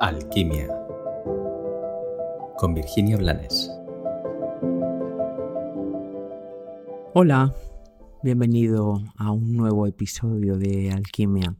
[0.00, 0.68] Alquimia
[2.56, 3.68] con Virginia Blanes.
[7.14, 7.52] Hola,
[8.22, 11.56] bienvenido a un nuevo episodio de Alquimia.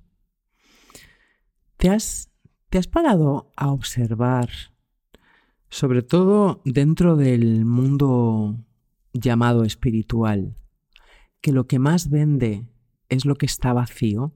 [1.79, 2.30] ¿Te has,
[2.71, 4.50] ¿Te has parado a observar,
[5.68, 8.64] sobre todo dentro del mundo
[9.12, 10.57] llamado espiritual,
[11.41, 12.68] que lo que más vende
[13.09, 14.32] es lo que está vacío?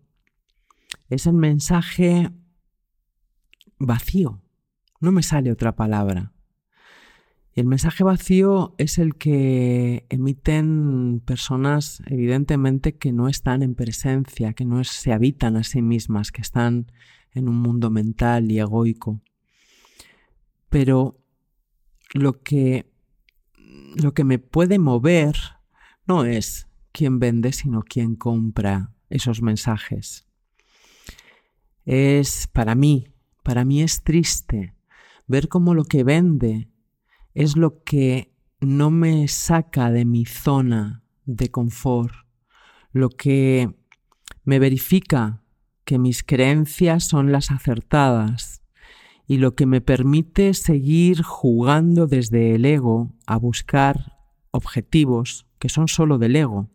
[1.08, 2.32] Es el mensaje
[3.86, 4.40] vacío.
[5.00, 6.32] No me sale otra palabra.
[7.54, 14.54] Y el mensaje vacío es el que emiten personas evidentemente que no están en presencia,
[14.54, 16.90] que no se habitan a sí mismas, que están
[17.34, 19.20] en un mundo mental y egoico.
[20.70, 21.20] Pero
[22.14, 22.90] lo que,
[23.96, 25.36] lo que me puede mover
[26.06, 30.26] no es quién vende, sino quién compra esos mensajes.
[31.84, 33.08] Es para mí
[33.42, 34.74] para mí es triste
[35.26, 36.68] ver cómo lo que vende
[37.34, 42.14] es lo que no me saca de mi zona de confort,
[42.92, 43.74] lo que
[44.44, 45.42] me verifica
[45.84, 48.62] que mis creencias son las acertadas
[49.26, 54.18] y lo que me permite seguir jugando desde el ego a buscar
[54.50, 56.70] objetivos que son solo del ego,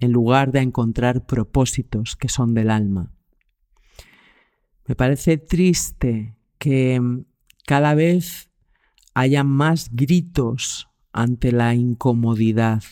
[0.00, 3.12] en lugar de encontrar propósitos que son del alma.
[4.86, 7.24] Me parece triste que mm,
[7.66, 8.50] cada vez
[9.14, 12.82] haya más gritos ante la incomodidad,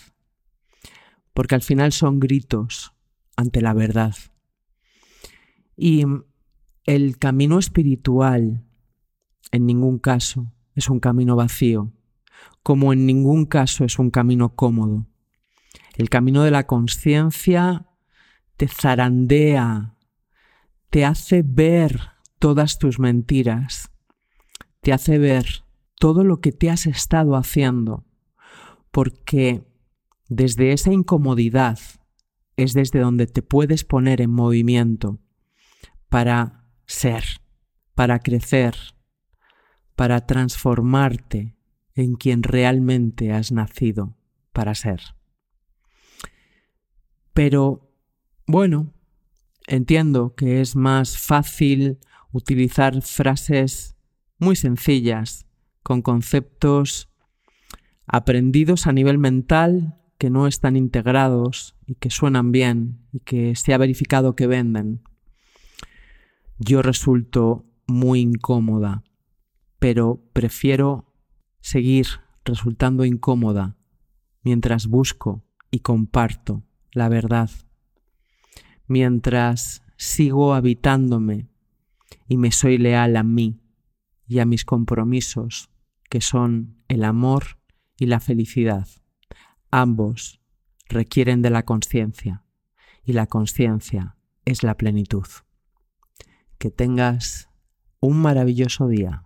[1.32, 2.92] porque al final son gritos
[3.36, 4.14] ante la verdad.
[5.77, 6.24] Y mm,
[6.84, 8.64] el camino espiritual
[9.52, 11.92] en ningún caso es un camino vacío,
[12.62, 15.06] como en ningún caso es un camino cómodo.
[15.97, 17.86] El camino de la conciencia
[18.56, 19.97] te zarandea
[20.91, 23.91] te hace ver todas tus mentiras,
[24.80, 25.64] te hace ver
[25.98, 28.05] todo lo que te has estado haciendo,
[28.91, 29.64] porque
[30.28, 31.78] desde esa incomodidad
[32.56, 35.20] es desde donde te puedes poner en movimiento
[36.09, 37.25] para ser,
[37.94, 38.75] para crecer,
[39.94, 41.56] para transformarte
[41.94, 44.16] en quien realmente has nacido
[44.53, 45.00] para ser.
[47.32, 47.94] Pero,
[48.47, 48.92] bueno,
[49.66, 51.98] Entiendo que es más fácil
[52.32, 53.97] utilizar frases
[54.38, 55.47] muy sencillas,
[55.82, 57.09] con conceptos
[58.06, 63.72] aprendidos a nivel mental que no están integrados y que suenan bien y que se
[63.72, 65.03] ha verificado que venden.
[66.59, 69.03] Yo resulto muy incómoda,
[69.78, 71.15] pero prefiero
[71.60, 72.06] seguir
[72.44, 73.77] resultando incómoda
[74.42, 77.50] mientras busco y comparto la verdad
[78.91, 81.49] mientras sigo habitándome
[82.27, 83.61] y me soy leal a mí
[84.27, 85.71] y a mis compromisos,
[86.11, 87.61] que son el amor
[87.97, 88.89] y la felicidad.
[89.71, 90.41] Ambos
[90.89, 92.43] requieren de la conciencia
[93.05, 95.27] y la conciencia es la plenitud.
[96.59, 97.49] Que tengas
[98.01, 99.22] un maravilloso día.